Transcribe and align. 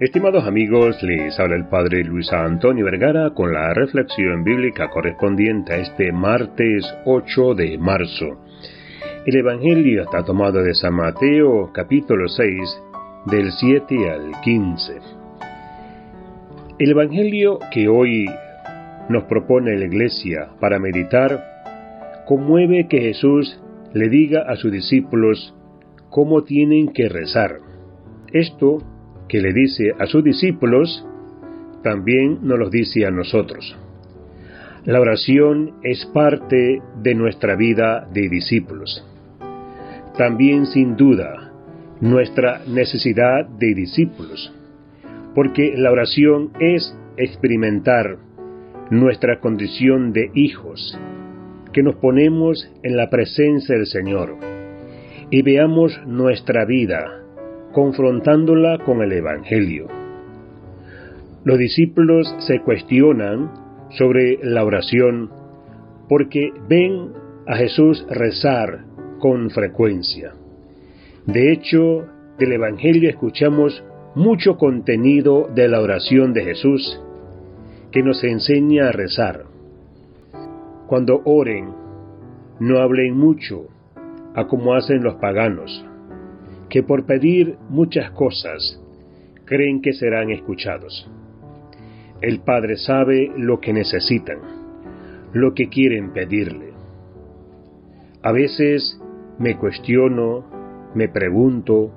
Estimados 0.00 0.46
amigos, 0.46 1.02
les 1.02 1.40
habla 1.40 1.56
el 1.56 1.66
Padre 1.66 2.04
Luis 2.04 2.32
Antonio 2.32 2.84
Vergara 2.84 3.30
con 3.30 3.52
la 3.52 3.74
reflexión 3.74 4.44
bíblica 4.44 4.90
correspondiente 4.90 5.72
a 5.72 5.78
este 5.78 6.12
martes 6.12 6.86
8 7.04 7.54
de 7.56 7.76
marzo. 7.78 8.38
El 9.26 9.34
Evangelio 9.34 10.02
está 10.02 10.22
tomado 10.22 10.62
de 10.62 10.72
San 10.74 10.94
Mateo 10.94 11.72
capítulo 11.72 12.28
6 12.28 12.82
del 13.26 13.50
7 13.50 14.08
al 14.08 14.40
15. 14.40 15.00
El 16.78 16.90
Evangelio 16.92 17.58
que 17.72 17.88
hoy 17.88 18.26
nos 19.08 19.24
propone 19.24 19.76
la 19.76 19.86
Iglesia 19.86 20.50
para 20.60 20.78
meditar 20.78 21.42
conmueve 22.24 22.86
que 22.86 23.00
Jesús 23.00 23.60
le 23.92 24.08
diga 24.08 24.42
a 24.48 24.54
sus 24.54 24.70
discípulos 24.70 25.56
cómo 26.08 26.44
tienen 26.44 26.92
que 26.92 27.08
rezar. 27.08 27.56
Esto 28.32 28.78
que 29.28 29.40
le 29.40 29.52
dice 29.52 29.92
a 29.98 30.06
sus 30.06 30.24
discípulos, 30.24 31.04
también 31.82 32.38
nos 32.42 32.58
lo 32.58 32.70
dice 32.70 33.06
a 33.06 33.10
nosotros. 33.10 33.76
La 34.84 35.00
oración 35.00 35.74
es 35.82 36.06
parte 36.06 36.80
de 37.02 37.14
nuestra 37.14 37.56
vida 37.56 38.08
de 38.12 38.28
discípulos. 38.28 39.04
También 40.16 40.66
sin 40.66 40.96
duda 40.96 41.52
nuestra 42.00 42.62
necesidad 42.66 43.46
de 43.46 43.74
discípulos, 43.74 44.52
porque 45.34 45.74
la 45.76 45.92
oración 45.92 46.52
es 46.58 46.96
experimentar 47.16 48.16
nuestra 48.90 49.40
condición 49.40 50.12
de 50.12 50.30
hijos, 50.34 50.98
que 51.72 51.82
nos 51.82 51.96
ponemos 51.96 52.72
en 52.82 52.96
la 52.96 53.10
presencia 53.10 53.76
del 53.76 53.86
Señor 53.86 54.36
y 55.30 55.42
veamos 55.42 56.00
nuestra 56.06 56.64
vida 56.64 57.27
confrontándola 57.72 58.78
con 58.84 59.02
el 59.02 59.12
Evangelio. 59.12 59.86
Los 61.44 61.58
discípulos 61.58 62.34
se 62.40 62.60
cuestionan 62.60 63.50
sobre 63.90 64.38
la 64.42 64.64
oración 64.64 65.30
porque 66.08 66.52
ven 66.68 67.12
a 67.46 67.56
Jesús 67.56 68.04
rezar 68.10 68.84
con 69.18 69.50
frecuencia. 69.50 70.32
De 71.26 71.52
hecho, 71.52 72.06
del 72.38 72.52
Evangelio 72.52 73.08
escuchamos 73.10 73.84
mucho 74.14 74.56
contenido 74.56 75.48
de 75.54 75.68
la 75.68 75.80
oración 75.80 76.32
de 76.32 76.44
Jesús 76.44 77.00
que 77.92 78.02
nos 78.02 78.22
enseña 78.24 78.88
a 78.88 78.92
rezar. 78.92 79.44
Cuando 80.86 81.20
oren, 81.24 81.72
no 82.60 82.78
hablen 82.78 83.16
mucho, 83.16 83.66
a 84.34 84.46
como 84.46 84.74
hacen 84.74 85.02
los 85.02 85.16
paganos, 85.16 85.84
que 86.68 86.82
por 86.82 87.06
pedir 87.06 87.56
muchas 87.68 88.10
cosas 88.12 88.80
creen 89.44 89.80
que 89.80 89.92
serán 89.92 90.30
escuchados. 90.30 91.10
El 92.20 92.40
Padre 92.40 92.76
sabe 92.76 93.30
lo 93.36 93.60
que 93.60 93.72
necesitan, 93.72 94.38
lo 95.32 95.54
que 95.54 95.68
quieren 95.68 96.12
pedirle. 96.12 96.72
A 98.22 98.32
veces 98.32 99.00
me 99.38 99.56
cuestiono, 99.56 100.44
me 100.94 101.08
pregunto, 101.08 101.92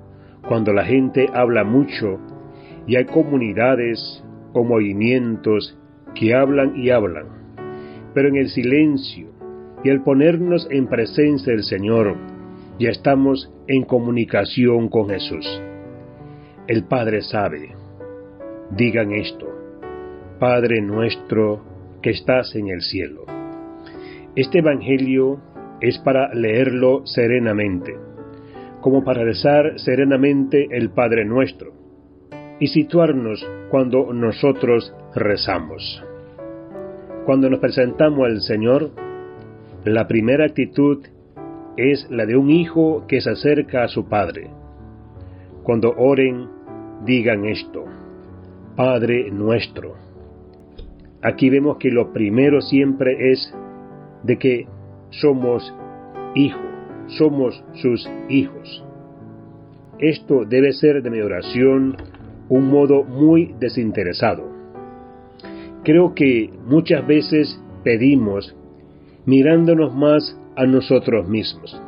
cuando 0.48 0.74
la 0.74 0.86
gente 0.86 1.28
habla 1.34 1.64
mucho 1.64 2.20
y 2.88 2.96
hay 2.96 3.06
comunidades 3.06 4.24
o 4.54 4.64
movimientos 4.64 5.78
que 6.16 6.34
hablan 6.34 6.78
y 6.78 6.90
hablan, 6.90 7.26
pero 8.14 8.30
en 8.30 8.36
el 8.36 8.50
silencio 8.50 9.30
y 9.84 9.90
al 9.90 10.04
ponernos 10.04 10.68
en 10.70 10.88
presencia 10.88 11.54
del 11.54 11.64
Señor, 11.64 12.16
ya 12.82 12.90
estamos 12.90 13.54
en 13.68 13.84
comunicación 13.84 14.90
con 14.90 15.08
Jesús. 15.10 15.46
El 16.68 16.86
Padre 16.86 17.22
sabe. 17.22 17.76
Digan 18.72 19.12
esto, 19.12 19.48
Padre 20.40 20.82
nuestro 20.82 21.62
que 22.02 22.10
estás 22.10 22.56
en 22.56 22.70
el 22.70 22.82
cielo. 22.82 23.26
Este 24.36 24.60
Evangelio 24.60 25.40
es 25.80 26.00
para 26.00 26.34
leerlo 26.34 27.06
serenamente, 27.06 27.94
como 28.82 29.04
para 29.04 29.24
rezar 29.24 29.80
serenamente 29.80 30.68
el 30.72 30.90
Padre 30.90 31.24
nuestro, 31.24 31.74
y 32.60 32.68
situarnos 32.68 33.48
cuando 33.70 34.12
nosotros 34.12 34.92
rezamos. 35.14 36.04
Cuando 37.26 37.48
nos 37.48 37.60
presentamos 37.60 38.26
al 38.26 38.42
Señor, 38.42 38.90
la 39.86 40.08
primera 40.08 40.46
actitud 40.46 41.06
es 41.78 42.10
la 42.10 42.26
de 42.26 42.36
un 42.36 42.50
hijo 42.50 43.06
que 43.08 43.22
se 43.22 43.32
acerca 43.32 43.84
a 43.84 43.88
su 43.88 44.08
padre. 44.08 44.50
Cuando 45.64 45.94
oren, 45.98 46.48
digan 47.06 47.46
esto, 47.46 47.86
Padre 48.76 49.30
nuestro. 49.32 49.96
Aquí 51.22 51.50
vemos 51.50 51.78
que 51.78 51.90
lo 51.90 52.14
primero 52.14 52.62
siempre 52.62 53.32
es 53.32 53.54
de 54.24 54.38
que 54.38 54.68
somos 55.10 55.74
hijos, 56.36 56.62
somos 57.08 57.64
sus 57.74 58.10
hijos. 58.30 58.84
Esto 60.00 60.46
debe 60.46 60.74
ser 60.74 61.04
de 61.04 61.10
mi 61.12 61.22
oración 61.22 61.96
un 62.50 62.70
modo 62.70 63.04
muy 63.04 63.54
desinteresado. 63.60 64.50
Creo 65.84 66.16
que 66.16 66.50
muchas 66.66 67.06
veces 67.06 67.62
pedimos 67.84 68.56
mirándonos 69.26 69.94
más 69.96 70.41
a 70.56 70.66
nosotros 70.66 71.28
mismos. 71.28 71.82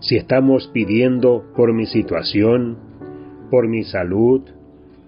Si 0.00 0.16
estamos 0.16 0.68
pidiendo 0.72 1.44
por 1.56 1.72
mi 1.72 1.86
situación, 1.86 2.76
por 3.50 3.68
mi 3.68 3.84
salud, 3.84 4.42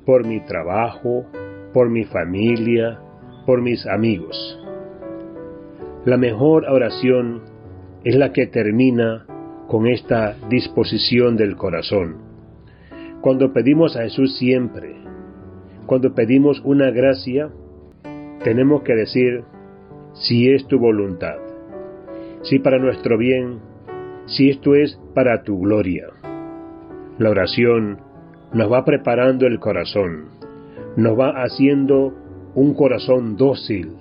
por 0.05 0.27
mi 0.27 0.41
trabajo, 0.41 1.27
por 1.73 1.91
mi 1.91 2.05
familia, 2.05 2.99
por 3.45 3.63
mis 3.63 3.87
amigos. 3.87 4.59
La 6.05 6.17
mejor 6.17 6.65
oración 6.69 7.43
es 8.05 8.17
la 8.17 8.33
que 8.33 8.47
termina 8.47 9.27
con 9.69 9.87
esta 9.87 10.37
disposición 10.49 11.37
del 11.37 11.57
corazón. 11.57 12.17
Cuando 13.21 13.53
pedimos 13.53 13.97
a 13.97 14.03
Jesús 14.03 14.37
siempre, 14.39 14.97
cuando 15.87 16.15
pedimos 16.15 16.61
una 16.65 16.91
gracia, 16.91 17.51
tenemos 18.45 18.83
que 18.83 18.95
decir, 18.95 19.45
si 20.15 20.49
es 20.51 20.67
tu 20.67 20.79
voluntad 20.79 21.46
si 22.49 22.61
para 22.61 22.79
nuestro 22.79 23.19
bien, 23.19 23.59
si 24.27 24.51
esto 24.51 24.75
es 24.75 24.99
para 25.15 25.43
tu 25.43 25.59
gloria. 25.61 26.07
La 27.19 27.31
oración 27.31 27.99
nos 28.53 28.71
va 28.71 28.85
preparando 28.85 29.47
el 29.47 29.59
corazón, 29.59 30.29
nos 30.97 31.19
va 31.19 31.43
haciendo 31.43 32.15
un 32.55 32.75
corazón 32.75 33.37
dócil 33.37 33.97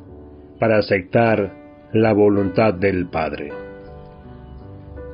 para 0.59 0.77
aceptar 0.77 1.53
la 1.91 2.13
voluntad 2.13 2.73
del 2.73 3.07
Padre. 3.07 3.51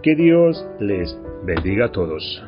Que 0.04 0.16
Dios 0.16 0.68
les 0.80 1.18
bendiga 1.46 1.86
a 1.86 1.92
todos. 1.92 2.44